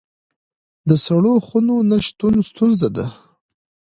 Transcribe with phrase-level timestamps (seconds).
[0.89, 3.05] د سړو خونو نشتون ستونزه ده